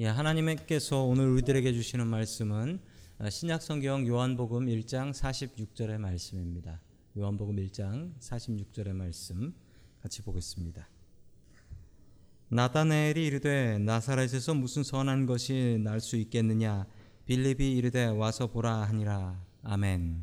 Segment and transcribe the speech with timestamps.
[0.00, 2.78] 예, 하나님께서 오늘 우리들에게 주시는 말씀은
[3.18, 6.80] 어, 신약 성경 요한복음 1장 46절의 말씀입니다.
[7.16, 9.52] 요한복음 1장 46절의 말씀
[10.00, 10.88] 같이 보겠습니다.
[12.48, 16.86] 나다나엘이 이르되 나사렛에서 무슨 선한 것이 날 수 있겠느냐
[17.24, 20.22] 빌립이 이르되 와서 보라 하니라 아멘.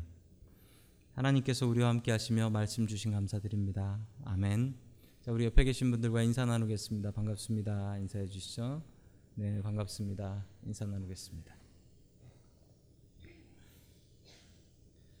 [1.12, 4.00] 하나님께서 우리와 함께 하시며 말씀 주신 감사드립니다.
[4.24, 4.74] 아멘.
[5.20, 7.10] 자, 우리 옆에 계신 분들과 인사 나누겠습니다.
[7.10, 7.98] 반갑습니다.
[7.98, 8.95] 인사해 주시죠.
[9.38, 10.46] 네, 반갑습니다.
[10.64, 11.54] 인사 나누겠습니다.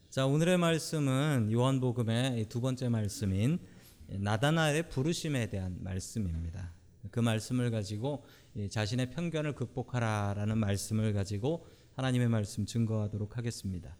[0.08, 3.58] 자, 오늘의 말씀은 요한복음의 두 번째 말씀인
[4.08, 6.72] 나다나엘의 부르심에 대한 말씀입니다.
[7.10, 8.24] 그 말씀을 가지고
[8.70, 13.98] 자신의 편견을 극복하라라는 말씀을 가지고 하나님의 말씀 증거하도록 하겠습니다.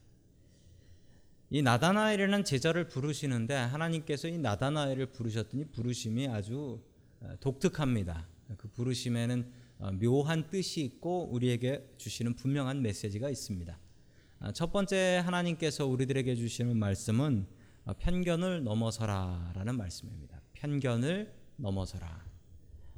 [1.51, 6.83] 이 나다나엘이라는 제자를 부르시는데 하나님께서 이 나다나엘을 부르셨더니 부르심이 아주
[7.41, 8.27] 독특합니다.
[8.57, 13.79] 그 부르심에는 묘한 뜻이 있고 우리에게 주시는 분명한 메시지가 있습니다.
[14.55, 17.47] 첫 번째 하나님께서 우리들에게 주시는 말씀은
[17.99, 20.41] 편견을 넘어서라라는 말씀입니다.
[20.55, 22.25] 편견을 넘어서라.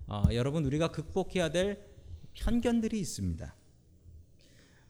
[0.07, 1.85] 어, 여러분 우리가 극복해야 될
[2.33, 3.55] 편견들이 있습니다.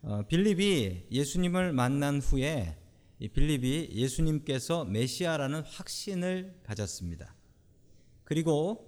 [0.03, 2.77] 어, 빌립이 예수님을 만난 후에
[3.19, 7.35] 이 빌립이 예수님께서 메시아라는 확신을 가졌습니다.
[8.23, 8.88] 그리고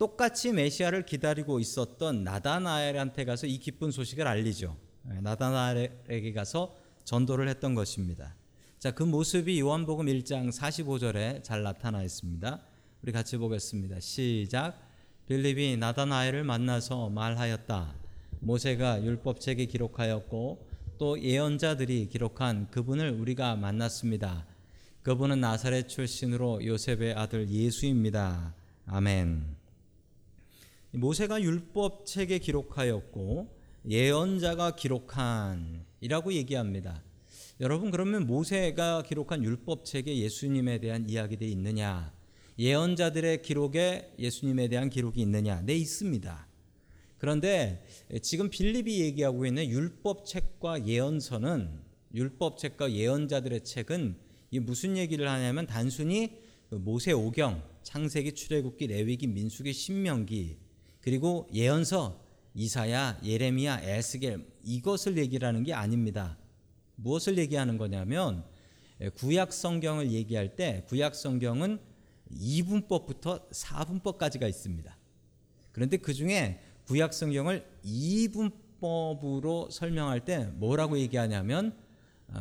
[0.00, 4.74] 똑같이 메시아를 기다리고 있었던 나다나엘한테 가서 이 기쁜 소식을 알리죠.
[5.10, 8.34] 예, 나다나엘에게 가서 전도를 했던 것입니다.
[8.78, 12.62] 자, 그 모습이 요한복음 1장 45절에 잘 나타나 있습니다.
[13.02, 14.00] 우리 같이 보겠습니다.
[14.00, 14.80] 시작.
[15.28, 17.94] 빌립이 나다나엘을 만나서 말하였다.
[18.40, 24.46] 모세가 율법책에 기록하였고 또 예언자들이 기록한 그분을 우리가 만났습니다.
[25.02, 28.54] 그분은 나사렛 출신으로 요셉의 아들 예수입니다.
[28.86, 29.59] 아멘.
[30.92, 33.48] 모세가 율법 책에 기록하였고
[33.88, 37.02] 예언자가 기록한이라고 얘기합니다.
[37.60, 42.12] 여러분 그러면 모세가 기록한 율법 책에 예수님에 대한 이야기들이 있느냐?
[42.58, 45.62] 예언자들의 기록에 예수님에 대한 기록이 있느냐?
[45.62, 46.46] 네 있습니다.
[47.18, 47.86] 그런데
[48.22, 51.70] 지금 빌립이 얘기하고 있는 율법 책과 예언서는
[52.14, 54.16] 율법 책과 예언자들의 책은
[54.50, 56.38] 이 무슨 얘기를 하냐면 단순히
[56.70, 60.56] 모세 오경, 창세기, 출애굽기, 레위기, 민수기, 신명기
[61.00, 62.20] 그리고 예언서
[62.54, 66.36] 이사야, 예레미야, 에스겔 이것을 얘기하는 게 아닙니다.
[66.96, 68.44] 무엇을 얘기하는 거냐면
[69.14, 71.78] 구약 성경을 얘기할 때 구약 성경은
[72.30, 74.96] 2분법부터 4분법까지가 있습니다.
[75.72, 81.76] 그런데 그 중에 구약 성경을 2분법으로 설명할 때 뭐라고 얘기하냐면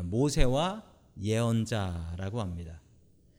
[0.04, 0.84] 모세와
[1.22, 2.82] 예언자라고 합니다.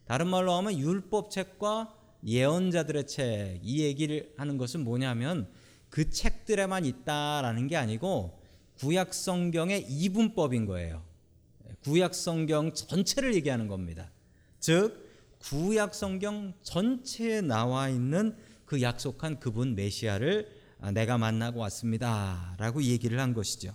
[0.04, 5.48] 다른 말로 하면 율법책과 예언자들의 책 이 얘기를 하는 것은 뭐냐면
[5.88, 8.38] 그 책들에만 있다라는 게 아니고
[8.78, 11.02] 구약 성경의 이분법인 거예요.
[11.82, 14.10] 구약 성경 전체를 얘기하는 겁니다.
[14.58, 15.08] 즉
[15.40, 20.48] 구약 성경 전체에 나와 있는 그 약속한 그분 메시아를
[20.92, 23.74] 내가 만나고 왔습니다라고 얘기를 한 것이죠.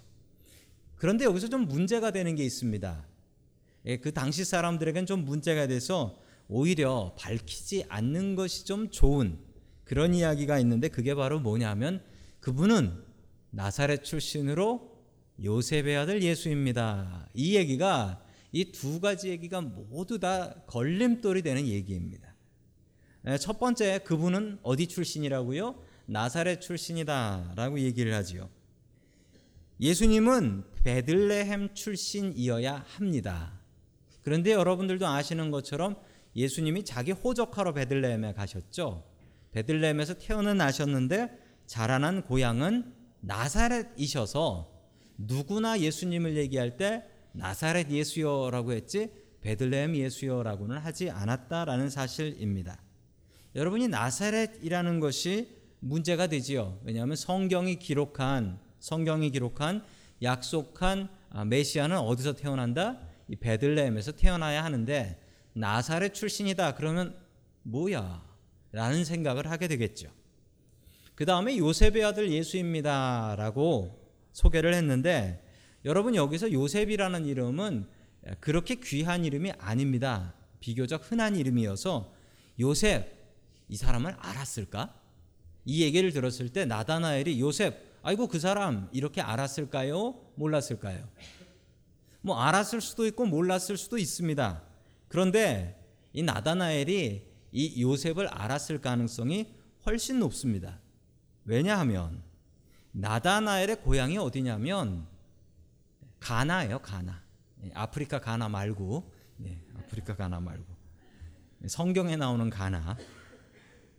[0.95, 3.05] 그런데 여기서 좀 문제가 되는 게 있습니다.
[3.87, 6.17] 예, 그 당시 사람들에겐 좀 문제가 돼서
[6.47, 9.39] 오히려 밝히지 않는 것이 좀 좋은
[9.83, 12.03] 그런 이야기가 있는데 그게 바로 뭐냐면
[12.39, 13.03] 그분은
[13.51, 14.95] 나사렛 출신으로
[15.43, 17.29] 요셉의 아들 예수입니다.
[17.33, 22.33] 이 얘기가 이 두 가지 얘기가 모두 다 걸림돌이 되는 얘기입니다.
[23.27, 25.75] 예, 첫 번째 그분은 어디 출신이라고요?
[26.05, 28.49] 나사렛 출신이다라고 얘기를 하지요.
[29.81, 33.59] 예수님은 베들레헴 출신이어야 합니다.
[34.21, 35.97] 그런데 여러분들도 아시는 것처럼
[36.35, 39.03] 예수님이 자기 호적하러 베들레헴에 가셨죠.
[39.51, 41.29] 베들레헴에서 태어는 나셨는데
[41.65, 44.71] 자라난 고향은 나사렛이셔서
[45.17, 52.81] 누구나 예수님을 얘기할 때 나사렛 예수여라고 했지 베들레헴 예수여라고는 하지 않았다라는 사실입니다.
[53.55, 56.79] 여러분이 나사렛이라는 것이 문제가 되지요.
[56.83, 59.83] 왜냐하면 성경이 기록한 성경이 기록한
[60.21, 61.09] 약속한
[61.45, 62.99] 메시아는 어디서 태어난다?
[63.27, 65.19] 이 베들레헴에서 태어나야 하는데
[65.55, 66.75] 나사렛 출신이다.
[66.75, 67.15] 그러면
[67.63, 68.23] 뭐야?
[68.71, 70.11] 라는 생각을 하게 되겠죠.
[71.15, 75.41] 그 다음에 요셉의 아들 예수입니다 라고 소개를 했는데
[75.85, 77.87] 여러분 여기서 요셉이라는 이름은
[78.41, 80.33] 그렇게 귀한 이름이 아닙니다.
[80.59, 82.13] 비교적 흔한 이름이어서
[82.59, 83.15] 요셉
[83.67, 84.93] 이 사람을 알았을까?
[85.63, 90.19] 이 얘기를 들었을 때 나다나엘이 요셉 아이고 그 사람 이렇게 알았을까요?
[90.35, 91.07] 몰랐을까요?
[92.21, 94.64] 뭐 알았을 수도 있고 몰랐을 수도 있습니다.
[95.15, 95.81] 그런데
[96.11, 99.47] 이 나다나엘이 이 요셉을 알았을 가능성이
[99.85, 100.81] 훨씬 높습니다.
[101.45, 102.21] 왜냐하면
[102.91, 105.07] 나다나엘의 고향이 어디냐면
[106.19, 107.23] 가나예요, 가나.
[107.63, 110.65] 예, 아프리카 가나 말고, 네, 아프리카 가나 말고
[111.65, 112.97] 성경에 나오는 가나.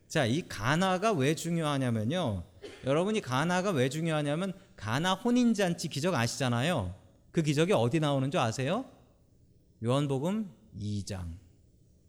[0.09, 2.45] 자, 이 가나가 왜 중요하냐면요.
[2.85, 6.95] 여러분이 가나가 왜 중요하냐면 가나 혼인 잔치 기적 아시잖아요.
[7.33, 8.85] 그 기적이 어디 나오는 줄 아세요?
[9.83, 11.37] 요한복음 2장.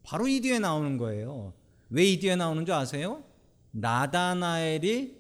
[0.04, 1.54] 바로 이 뒤에 나오는 거예요.
[1.90, 3.24] 왜 이 뒤에 나오는 줄 아세요?
[3.72, 5.18] 나다나엘이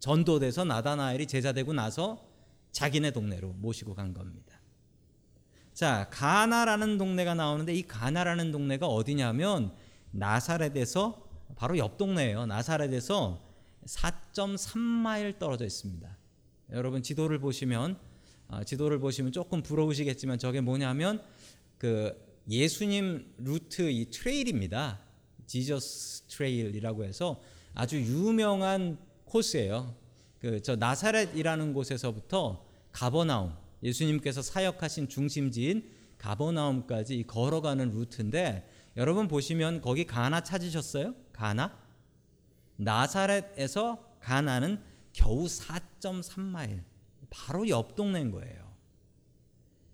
[0.00, 2.26] 전도돼서 나다나엘이 제자되고 나서
[2.72, 4.60] 자기네 동네로 모시고 간 겁니다.
[5.72, 9.74] 자, 가나라는 동네가 나오는데 이 가나라는 동네가 어디냐면
[10.10, 12.46] 나사렛에서 바로 옆 동네예요.
[12.46, 13.42] 나사렛에서
[13.86, 16.16] 4.3마일 떨어져 있습니다.
[16.72, 17.98] 여러분 지도를 보시면
[18.48, 21.22] 아, 지도를 보시면 조금 부러우시겠지만 저게 뭐냐면
[21.78, 25.00] 그 예수님 루트 이 trail입니다.
[25.46, 27.40] Jesus Trail이라고 해서
[27.74, 29.94] 아주 유명한 코스예요.
[30.38, 40.42] 그 저 나사렛이라는 곳에서부터 가버나움 예수님께서 사역하신 중심지인 가버나움까지 걸어가는 루트인데 여러분 보시면 거기 가나
[40.42, 41.14] 찾으셨어요?
[41.32, 41.78] 가나?
[42.76, 46.82] 나사렛에서 가나는 겨우 4.3마일.
[47.30, 48.72] 바로 옆 동네인 거예요.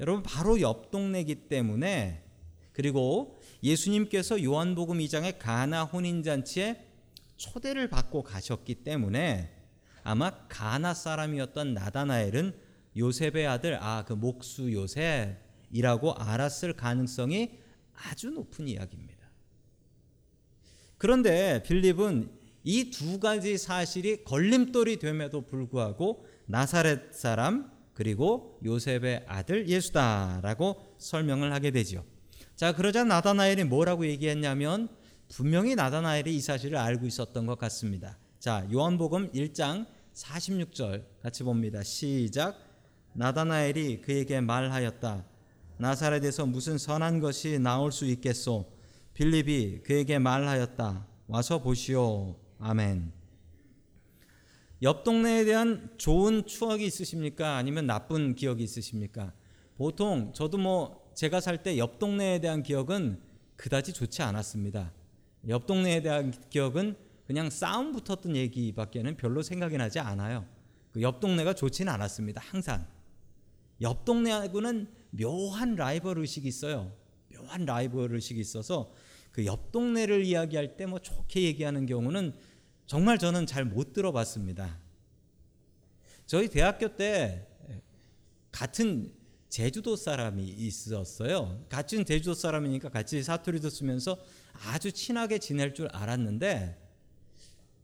[0.01, 2.28] 여러분 바로 옆 동네이기 때문에
[2.79, 6.87] 그리고 예수님께서 요한복음 2장의 가나 혼인 잔치에
[7.37, 9.53] 초대를 받고 가셨기 때문에
[10.05, 12.55] 아마 가나 사람이었던 나다나엘은
[12.97, 17.59] 요셉의 아들 아 그 목수 요셉이라고 알았을 가능성이
[17.95, 19.29] 아주 높은 이야기입니다.
[20.99, 22.31] 그런데 빌립은
[22.63, 31.73] 이 두 가지 사실이 걸림돌이 됨에도 불구하고 나사렛 사람 그리고 요셉의 아들 예수다라고 설명을 하게
[31.73, 32.05] 되죠.
[32.59, 34.89] 자, 그러자 나다나엘이 뭐라고 얘기했냐면
[35.29, 38.19] 분명히 나다나엘이 이 사실을 알고 있었던 것 같습니다.
[38.41, 41.85] 자, 요한복음 1장 46절 같이 봅니다.
[41.85, 42.59] 시작.
[43.13, 45.25] 나다나엘이 그에게 말하였다.
[45.77, 48.69] 나사렛에서 무슨 선한 것이 나올 수 있겠소?
[49.15, 51.07] 빌립이 그에게 말하였다.
[51.29, 52.35] 와서 보시오.
[52.59, 53.13] 아멘.
[54.83, 57.55] 옆 동네에 대한 좋은 추억이 있으십니까?
[57.57, 59.33] 아니면 나쁜 기억이 있으십니까?
[59.77, 63.21] 보통 저도 뭐 제가 살 때 옆 동네에 대한 기억은
[63.57, 64.93] 그다지 좋지 않았습니다.
[65.49, 66.95] 옆 동네에 대한 기억은
[67.27, 70.47] 그냥 싸움 붙었던 얘기밖에는 별로 생각이 나지 않아요.
[70.93, 72.41] 그 옆 동네가 좋지는 않았습니다.
[72.41, 72.87] 항상
[73.81, 76.93] 옆 동네하고는 묘한 라이벌 의식이 있어요.
[77.33, 78.93] 묘한 라이벌 의식이 있어서
[79.33, 82.33] 그 옆 동네를 이야기할 때 뭐 좋게 얘기하는 경우는
[82.87, 84.79] 정말 저는 잘 못 들어봤습니다.
[86.27, 87.45] 저희 대학교 때
[88.53, 89.18] 같은
[89.49, 91.65] 제주도 사람이 있었어요.
[91.69, 94.19] 같은 제주도 사람이니까 같이 사투리도 쓰면서
[94.67, 96.77] 아주 친하게 지낼 줄 알았는데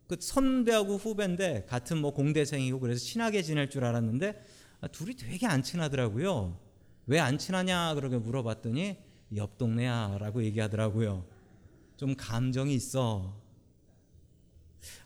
[0.07, 4.45] 그 선배하고 후배인데 같은 뭐 공대생이고 그래서 친하게 지낼 줄 알았는데
[4.93, 6.61] 둘이 되게 안 친하더라고요.
[7.07, 8.97] 왜 안 친하냐 그러게 물어봤더니
[9.37, 11.27] 옆 동네야라고 얘기하더라고요.
[11.97, 13.41] 좀 감정이 있어.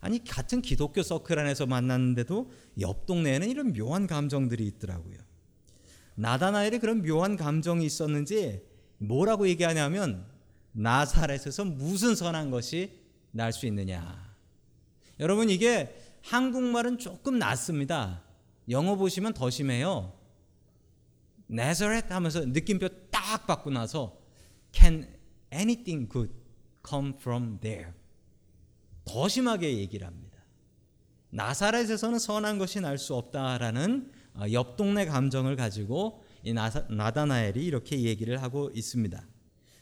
[0.00, 2.50] 아니 같은 기독교 서클 안에서 만났는데도
[2.81, 5.27] 옆 동네에는 이런 묘한 감정들이 있더라고요.
[6.19, 8.61] 나다나엘이 그런 묘한 감정이 있었는지
[8.99, 10.26] 뭐라고 얘기하냐면
[10.73, 12.99] 나사렛에서 무슨 선한 것이
[13.31, 14.35] 날 수 있느냐.
[15.20, 18.25] 여러분 이게 한국말은 조금 낫습니다.
[18.69, 20.13] 영어 보시면 더 심해요.
[21.48, 24.19] Nazareth 하면서 느낌표 딱 받고 나서
[24.72, 25.06] Can
[25.53, 26.32] anything good
[26.87, 27.93] come from there?
[29.05, 30.39] 더 심하게 얘기를 합니다.
[31.31, 34.10] 나사렛에서는 선한 것이 날 수 없다라는
[34.52, 39.20] 옆 동네 감정을 가지고 이 나사, 나다나엘이 이렇게 얘기를 하고 있습니다.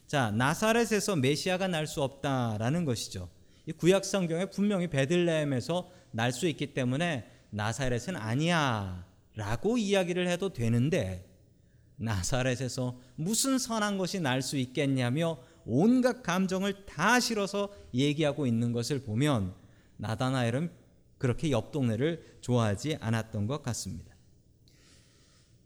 [0.07, 3.29] 자, 나사렛에서 메시아가 날 수 없다라는 것이죠.
[3.67, 11.29] 이 구약 성경에 분명히 베들레헴에서 날 수 있기 때문에 나사렛은 아니야라고 이야기를 해도 되는데
[11.97, 19.55] 나사렛에서 무슨 선한 것이 날 수 있겠냐며 온갖 감정을 다 실어서 얘기하고 있는 것을 보면
[19.97, 20.71] 나다나엘은
[21.19, 24.16] 그렇게 옆 동네를 좋아하지 않았던 것 같습니다.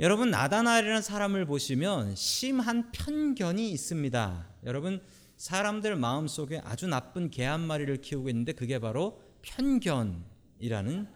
[0.00, 4.48] 여러분 나다나엘이라는 사람을 보시면 심한 편견이 있습니다.
[4.64, 5.02] 여러분
[5.36, 11.06] 사람들 마음속에 아주 나쁜 개 한 마리를 키우고 있는데 그게 바로 편견이라는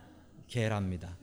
[0.49, 1.17] 개랍니다.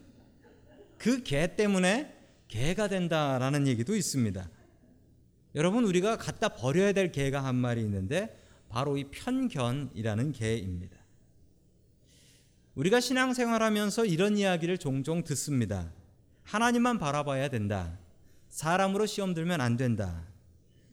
[0.98, 4.50] 그 개 때문에 개가 된다라는 얘기도 있습니다.
[5.54, 8.40] 여러분 우리가 갖다 버려야 될 개가 한 마리 있는데
[8.70, 10.98] 바로 이 편견이라는 개입니다.
[12.74, 15.92] 우리가 신앙생활하면서 이런 이야기를 종종 듣습니다.
[16.44, 17.98] 하나님만 바라봐야 된다.
[18.50, 20.26] 사람으로 시험 들면 안 된다.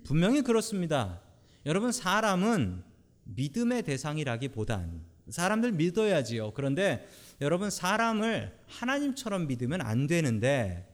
[0.05, 1.21] 분명히 그렇습니다.
[1.67, 2.83] 여러분 사람은
[3.25, 6.52] 믿음의 대상이라기보단 사람들 믿어야지요.
[6.52, 7.07] 그런데
[7.40, 10.88] 여러분 사람을 하나님처럼 믿으면 안 되는데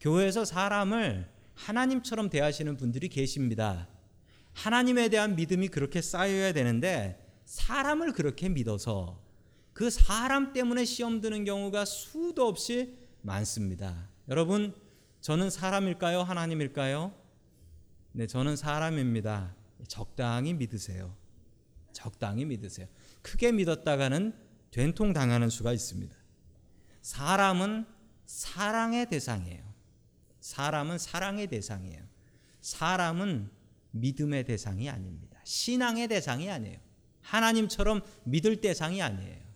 [0.00, 3.88] 교회에서 사람을 하나님처럼 대하시는 분들이 계십니다.
[4.52, 9.20] 하나님에 대한 믿음이 그렇게 쌓여야 되는데 사람을 그렇게 믿어서
[9.72, 14.08] 그 사람 때문에 시험 드는 경우가 수도 없이 많습니다.
[14.28, 14.74] 여러분,
[15.20, 16.22] 저는 사람일까요?
[16.22, 17.12] 하나님일까요?
[18.12, 19.54] 네, 저는 사람입니다.
[19.88, 21.14] 적당히 믿으세요.
[21.92, 22.86] 적당히 믿으세요.
[23.22, 24.34] 크게 믿었다가는
[24.70, 26.16] 된통 당하는 수가 있습니다.
[27.02, 27.86] 사람은
[28.26, 29.62] 사랑의 대상이에요.
[30.40, 32.02] 사람은 사랑의 대상이에요.
[32.60, 33.50] 사람은
[33.92, 35.40] 믿음의 대상이 아닙니다.
[35.44, 36.78] 신앙의 대상이 아니에요.
[37.22, 39.49] 하나님처럼 믿을 대상이 아니에요.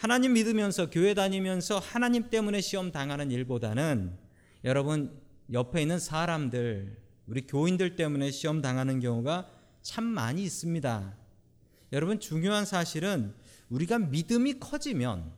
[0.00, 4.16] 하나님 믿으면서 교회 다니면서 하나님 때문에 시험 당하는 일보다는
[4.64, 5.20] 여러분
[5.52, 9.50] 옆에 있는 사람들 우리 교인들 때문에 시험 당하는 경우가
[9.82, 11.14] 참 많이 있습니다.
[11.92, 13.34] 여러분 중요한 사실은
[13.68, 15.30] 우리가 믿음이 커지면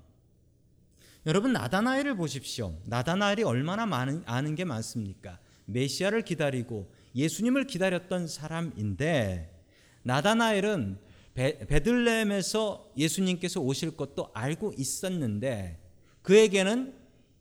[1.26, 2.78] 여러분 나다나엘을 보십시오.
[2.84, 5.40] 나다나엘이 얼마나 많은 아는 게 많습니까?
[5.64, 9.60] 메시아를 기다리고 예수님을 기다렸던 사람인데
[10.04, 15.80] 나다나엘은 베, 베들레헴에서 예수님께서 오실 것도 알고 있었는데
[16.22, 16.94] 그에게는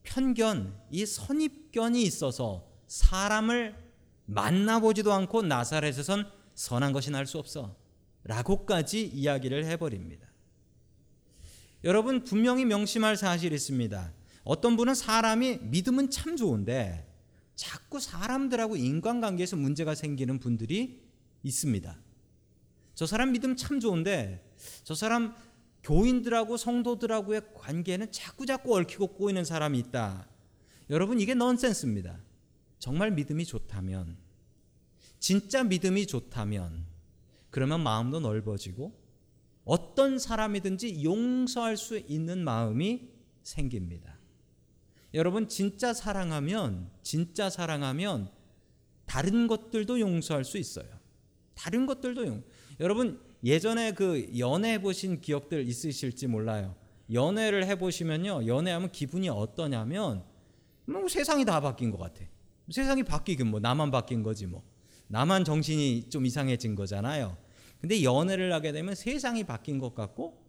[0.03, 3.75] 편견, 이 선입견이 있어서 사람을
[4.25, 7.75] 만나보지도 않고 나사렛에선 선한 것이 날 수 없어.
[8.23, 10.27] 라고까지 이야기를 해버립니다.
[11.83, 14.13] 여러분 분명히 명심할 사실이 있습니다.
[14.43, 17.07] 어떤 분은 사람이 믿음은 참 좋은데
[17.55, 21.01] 자꾸 사람들하고 인간관계에서 문제가 생기는 분들이
[21.43, 21.97] 있습니다.
[22.93, 25.35] 저 사람 믿음 참 좋은데 저 사람
[25.83, 30.27] 교인들하고 성도들하고의 관계는 자꾸 자꾸 얽히고 꼬이는 사람이 있다.
[30.89, 32.19] 여러분 이게 넌센스입니다.
[32.79, 34.17] 정말 믿음이 좋다면
[35.19, 36.85] 진짜 믿음이 좋다면
[37.49, 38.99] 그러면 마음도 넓어지고
[39.63, 43.09] 어떤 사람이든지 용서할 수 있는 마음이
[43.43, 44.17] 생깁니다.
[45.13, 48.31] 여러분 진짜 사랑하면 진짜 사랑하면
[49.05, 51.00] 다른 것들도 용서할 수 있어요.
[51.61, 52.43] 다른 것들도 용.
[52.79, 56.75] 여러분 예전에 그 연애 보신 기억들 있으실지 몰라요.
[57.13, 58.47] 연애를 해 보시면요.
[58.47, 60.23] 연애하면 기분이 어떠냐면
[60.85, 62.25] 뭐 세상이 다 바뀐 것 같아.
[62.71, 64.63] 세상이 바뀌긴 뭐 나만 바뀐 거지 뭐.
[65.07, 67.37] 나만 정신이 좀 이상해진 거잖아요.
[67.79, 70.41] 근데 연애를 하게 되면 세상이 바뀐 것 같고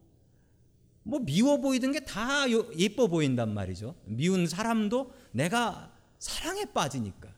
[1.03, 2.45] 뭐 미워 보이던 게 다
[2.79, 3.97] 예뻐 보인단 말이죠.
[4.07, 7.35] 미운 사람도 내가 사랑에 빠지니까.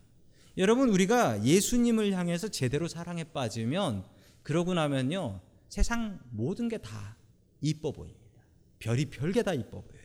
[0.56, 4.04] 여러분 우리가 예수님을 향해서 제대로 사랑에 빠지면
[4.42, 7.16] 그러고 나면요 세상 모든 게 다
[7.61, 8.42] 이뻐 보입니다.
[8.78, 10.04] 별이 별게 다 이뻐 보여요.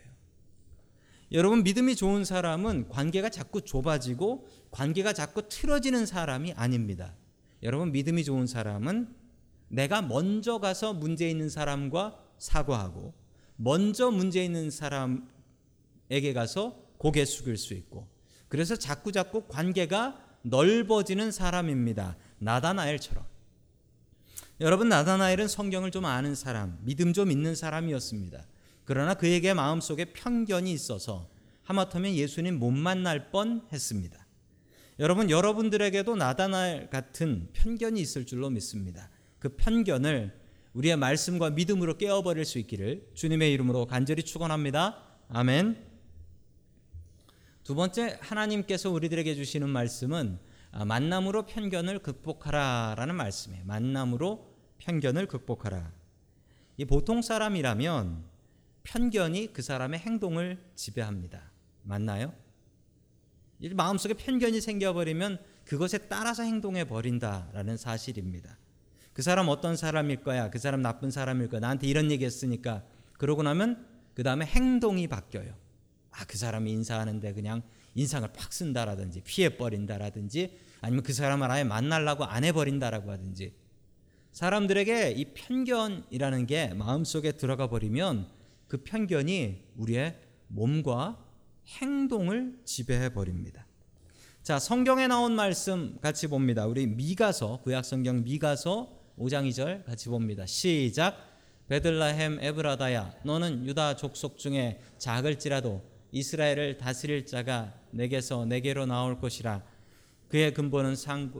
[1.32, 7.16] 여러분 믿음이 좋은 사람은 관계가 자꾸 좁아지고 관계가 자꾸 틀어지는 사람이 아닙니다.
[7.62, 9.14] 여러분 믿음이 좋은 사람은
[9.68, 13.14] 내가 먼저 가서 문제 있는 사람과 사과하고
[13.58, 18.08] 먼저 문제 있는 사람에게 가서 고개 숙일 수 있고
[18.48, 22.16] 그래서 자꾸 자꾸 관계가 넓어지는 사람입니다.
[22.40, 23.26] 나다나엘처럼.
[24.62, 28.46] 여러분 나다나엘은 성경을 좀 아는 사람, 믿음 좀 있는 사람이었습니다.
[28.86, 31.30] 그러나 그에게 마음속에 편견이 있어서
[31.64, 34.26] 하마터면 예수님 못 만날 뻔 했습니다.
[35.00, 39.10] 여러분 여러분들에게도 나다나엘 같은 편견이 있을 줄로 믿습니다.
[39.40, 40.38] 그 편견을
[40.74, 45.02] 우리의 말씀과 믿음으로 깨어버릴 수 있기를 주님의 이름으로 간절히 축원합니다.
[45.30, 45.89] 아멘.
[47.70, 50.40] 두 번째 하나님께서 우리들에게 주시는 말씀은
[50.72, 53.64] 아, 만남으로 편견을 극복하라라는 말씀이에요.
[53.64, 54.44] 만남으로
[54.80, 55.92] 편견을 극복하라.
[56.78, 58.24] 이 보통 사람이라면
[58.82, 61.52] 편견이 그 사람의 행동을 지배합니다.
[61.84, 62.34] 맞나요?
[63.74, 68.58] 마음속에 편견이 생겨버리면 그것에 따라서 행동해 버린다라는 사실입니다.
[69.14, 70.50] 그 사람 어떤 사람일 거야?
[70.50, 71.60] 그 사람 나쁜 사람일 거야?
[71.60, 72.84] 나한테 이런 얘기 했으니까.
[73.20, 73.86] 그러고 나면
[74.16, 75.69] 그 다음에 행동이 바뀌어요.
[76.20, 77.62] 아, 그 사람이 인사하는데 그냥
[77.96, 83.54] 인상을 팍 쓴다라든지 피해버린다라든지 아니면 그 사람을 아예 만나려고 안 해버린다라고 하든지
[84.34, 88.28] 사람들에게 이 편견이라는 게 마음속에 들어가 버리면
[88.68, 91.26] 그 편견이 우리의 몸과
[91.82, 93.66] 행동을 지배해 버립니다.
[94.44, 96.66] 자, 성경에 나온 말씀 같이 봅니다.
[96.66, 100.46] 우리 미가서 구약 성경 미가서 5장 2절 같이 봅니다.
[100.46, 101.18] 시작.
[101.68, 109.64] 베들라헴 에브라다야 너는 유다 족속 중에 작을지라도 이스라엘을 다스릴 자가 내게서 내게로 나올 것이라
[110.28, 111.34] 그의 근본은 상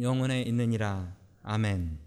[0.00, 1.98] 영원에 있느니라 아멘.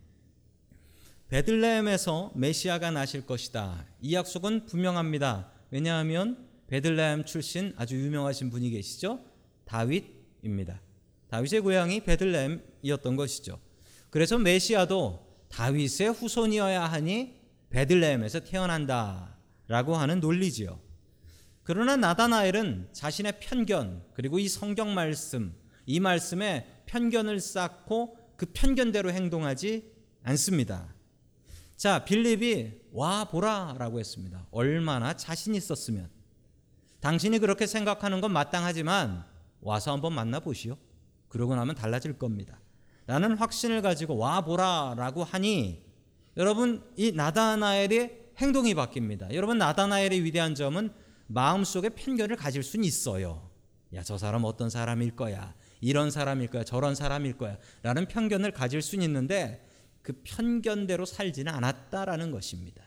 [1.27, 3.85] 베들레헴에서 메시아가 나실 것이다.
[4.01, 5.51] 이 약속은 분명합니다.
[5.71, 9.19] 왜냐하면 베들레헴 출신 아주 유명하신 분이 계시죠?
[9.65, 10.81] 다윗입니다.
[11.29, 13.59] 다윗의 고향이 베들레헴이었던 것이죠.
[14.09, 17.35] 그래서 메시아도 다윗의 후손이어야 하니
[17.69, 20.79] 베들레헴에서 태어난다라고 하는 논리지요.
[21.65, 25.55] 그러나 나다나엘은 자신의 편견 그리고 이 성경 말씀
[25.88, 29.91] 이 말씀에 편견을 쌓고 그 편견대로 행동하지
[30.24, 30.93] 않습니다.
[31.75, 34.45] 자, 빌립이 와 보라라고 했습니다.
[34.51, 36.10] 얼마나 자신 있었으면
[37.00, 39.25] 당신이 그렇게 생각하는 건 마땅하지만
[39.62, 40.77] 와서 한번 만나 보시오.
[41.29, 42.60] 그러고 나면 달라질 겁니다.
[43.07, 45.84] 라는 확신을 가지고 와 보라라고 하니
[46.38, 49.34] 여러분 이 나다나엘의 행동이 바뀝니다.
[49.34, 50.91] 여러분 나다나엘의 위대한 점은
[51.27, 53.50] 마음속에 편견을 가질 수는 있어요.
[53.94, 55.53] 야, 저 사람 어떤 사람일 거야.
[55.82, 56.63] 이런 사람일 거야.
[56.63, 57.58] 저런 사람일 거야.
[57.84, 59.67] 라는 편견을 가질 수는 있는데
[60.01, 62.84] 그 편견대로 살지는 않았다라는 것입니다.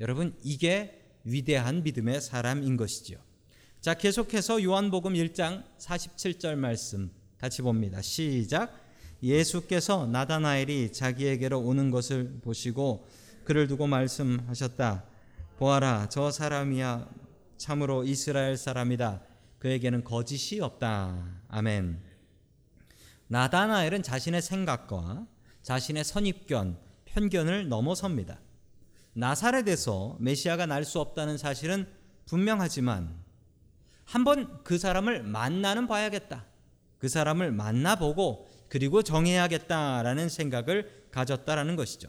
[0.00, 3.16] 여러분, 이게 위대한 믿음의 사람인 것이죠.
[3.80, 8.02] 자, 계속해서 요한복음 1장 47절 말씀 같이 봅니다.
[8.02, 8.86] 시작.
[9.22, 13.06] 예수께서 나다나엘이 자기에게로 오는 것을 보시고
[13.44, 15.04] 그를 두고 말씀하셨다.
[15.58, 17.08] 보아라, 저 사람이야
[17.58, 19.20] 참으로 이스라엘 사람이다.
[19.58, 21.42] 그에게는 거짓이 없다.
[21.48, 22.00] 아멘.
[23.26, 25.26] 나다나엘은 자신의 생각과
[25.62, 28.40] 자신의 선입견, 편견을 넘어섭니다.
[29.12, 31.86] 나사렛에서 메시아가 날 수 없다는 사실은
[32.26, 33.12] 분명하지만
[34.04, 36.46] 한번 그 사람을 만나는 봐야겠다.
[36.98, 42.08] 그 사람을 만나보고 그리고 정해야겠다라는 생각을 가졌다라는 것이죠.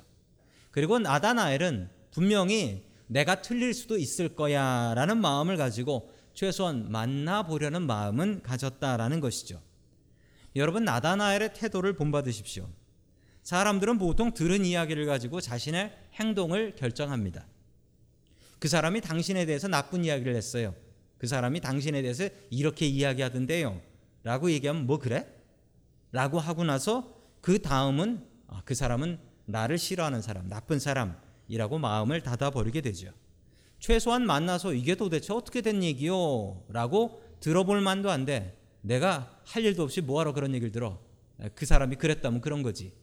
[0.72, 9.20] 그리고 나다나엘은 분명히 내가 틀릴 수도 있을 거야 라는 마음을 가지고 최소한 만나보려는 마음은 가졌다라는
[9.20, 9.62] 것이죠.
[10.56, 12.70] 여러분 나다나엘의 태도를 본받으십시오.
[13.44, 17.48] 사람들은 보통 들은 이야기를 가지고 자신의 행동을 결정합니다.
[18.60, 20.76] 그 사람이 당신에 대해서 나쁜 이야기를 했어요.
[21.18, 23.82] 그 사람이 당신에 대해서 이렇게 이야기하던데요.
[24.24, 25.28] 라고 얘기하면 뭐 그래?
[26.12, 32.22] 라고 하고 나서 그 다음은 아, 그 사람은 나를 싫어하는 사람, 나쁜 사람 이라고 마음을
[32.22, 33.12] 닫아버리게 되죠.
[33.80, 36.64] 최소한 만나서 이게 도대체 어떻게 된 얘기요?
[36.70, 41.00] 라고 들어볼 만도 한데 내가 할 일도 없이 뭐하러 그런 얘기를 들어?
[41.56, 42.94] 그 사람이 그랬다면 그런 거지.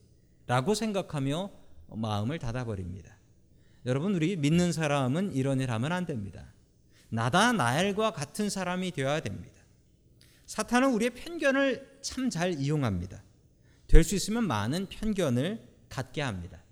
[0.46, 1.50] 라고 생각하며
[1.88, 3.16] 마음을 닫아버립니다.
[3.84, 6.52] 여러분, 우리 믿는 사람은 이런 일 하면 안 됩니다.
[7.08, 9.54] 나다 나엘과 같은 사람이 되어야 됩니다.
[10.46, 13.22] 사탄은 우리의 편견을 참 잘 이용합니다.
[13.88, 16.62] 될 수 있으면 많은 편견을 갖게 합니다.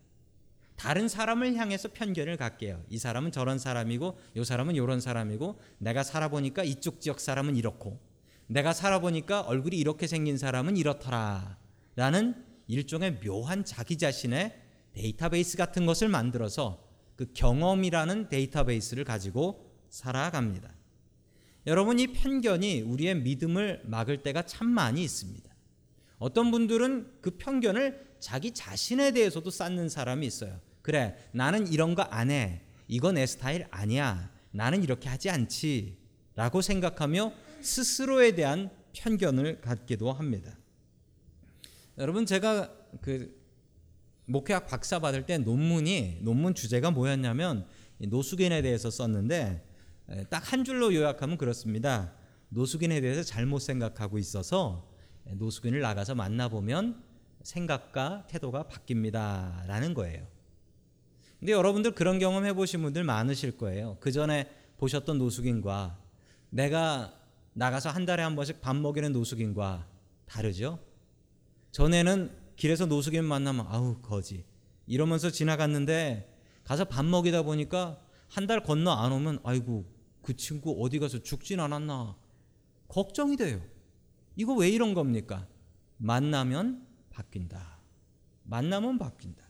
[0.76, 2.82] 다른 사람을 향해서 편견을 갖게 해요.
[2.88, 8.00] 이 사람은 저런 사람이고, 이 사람은 이런 사람이고, 내가 살아보니까 이쪽 지역 사람은 이렇고,
[8.46, 11.58] 내가 살아보니까 얼굴이 이렇게 생긴 사람은 이렇더라.
[11.96, 12.34] 라는
[12.66, 14.60] 일종의 묘한 자기 자신의
[14.94, 16.82] 데이터베이스 같은 것을 만들어서
[17.16, 20.74] 그 경험이라는 데이터베이스를 가지고 살아갑니다.
[21.66, 25.50] 여러분 이 편견이 우리의 믿음을 막을 때가 참 많이 있습니다.
[26.18, 30.58] 어떤 분들은 그 편견을 자기 자신에 대해서도 쌓는 사람이 있어요.
[30.80, 32.62] 그래, 나는 이런 거 안 해.
[32.88, 34.30] 이거 내 스타일 아니야.
[34.50, 35.98] 나는 이렇게 하지 않지.
[36.34, 40.56] 라고 생각하며 스스로에 대한 편견을 갖기도 합니다.
[41.98, 43.38] 여러분 제가 그
[44.24, 47.66] 목회학 박사 받을 때 논문이 논문 주제가 뭐였냐면
[47.98, 49.68] 노숙인에 대해서 썼는데
[50.30, 52.14] 딱 한 줄로 요약하면 그렇습니다.
[52.48, 54.90] 노숙인에 대해서 잘못 생각하고 있어서
[55.24, 57.12] 노숙인을 나가서 만나보면
[57.44, 60.26] 생각과 태도가 바뀝니다 라는 거예요.
[61.38, 63.98] 근데 여러분들 그런 경험 해보신 분들 많으실 거예요.
[64.00, 65.98] 그 전에 보셨던 노숙인과
[66.50, 67.14] 내가
[67.52, 69.86] 나가서 한 달에 한 번씩 밥 먹이는 노숙인과
[70.26, 70.80] 다르죠?
[71.70, 74.44] 전에는 길에서 노숙인 만나면 아우 거지
[74.86, 76.32] 이러면서 지나갔는데
[76.64, 79.84] 가서 밥 먹이다 보니까 한 달 건너 안 오면 아이고
[80.22, 82.16] 그 친구 어디 가서 죽진 않았나
[82.88, 83.60] 걱정이 돼요.
[84.34, 85.46] 이거 왜 이런 겁니까?
[85.98, 86.83] 만나면
[87.14, 87.78] 바뀐다.
[88.42, 89.44] 만나면 바뀐다.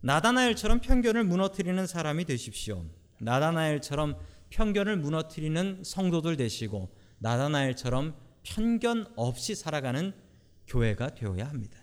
[0.00, 2.84] 나다나엘처럼 편견을 무너뜨리는 사람이 되십시오.
[3.20, 4.18] 나다나엘처럼
[4.50, 10.12] 편견을 무너뜨리는 성도들 되시고 나다나엘처럼 편견 없이 살아가는
[10.66, 11.78] 교회가 되어야 합니다.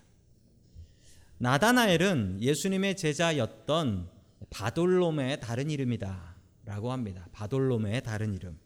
[1.38, 4.10] 나다나엘은 예수님의 제자였던
[4.50, 6.36] 바돌롬의 다른 이름이다.
[6.66, 7.28] 라고 합니다.
[7.32, 8.60] 바돌롬의 다른 이름.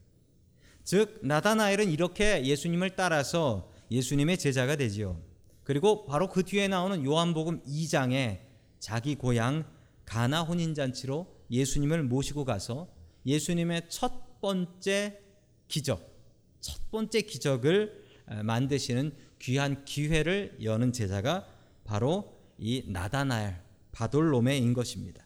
[0.84, 5.22] 즉, 나다나엘은 이렇게 예수님을 따라서 예수님의 제자가 되지요.
[5.63, 8.39] 그리고 바로 그 뒤에 나오는 요한복음 2장에
[8.80, 9.65] 자기 고향
[10.06, 12.88] 가나 혼인잔치로 예수님을 모시고 가서
[13.26, 15.19] 예수님의 첫 번째
[15.67, 16.13] 기적,
[16.60, 18.04] 첫 번째 기적을
[18.43, 21.47] 만드시는 귀한 기회를 여는 제자가
[21.84, 25.26] 바로 이 나다나엘 바돌로메인 것입니다.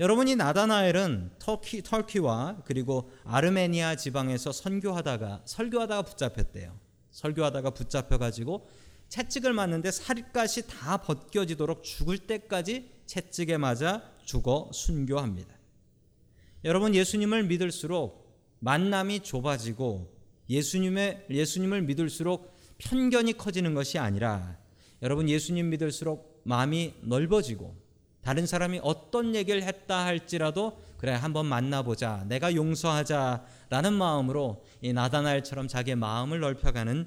[0.00, 6.76] 여러분 이 나다나엘은 터키 터키와 그리고 아르메니아 지방에서 선교하다가 설교하다가 붙잡혔대요.
[7.12, 8.68] 설교하다가 붙잡혀 가지고
[9.14, 15.54] 채찍을 맞는데 살갗이 다 벗겨지도록 죽을 때까지 채찍에 맞아 죽어 순교합니다.
[16.64, 18.24] 여러분 예수님을 믿을수록
[18.58, 20.12] 만남이 좁아지고
[20.50, 24.56] 예수님의 예수님을 믿을수록 편견이 커지는 것이 아니라
[25.00, 27.76] 여러분 예수님 믿을수록 마음이 넓어지고
[28.20, 35.94] 다른 사람이 어떤 얘기를 했다 할지라도 그래 한번 만나보자 내가 용서하자라는 마음으로 이 나다나엘처럼 자기의
[35.94, 37.06] 마음을 넓혀가는